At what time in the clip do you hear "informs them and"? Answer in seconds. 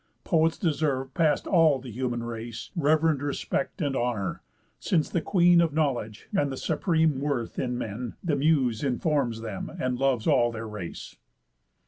8.83-9.99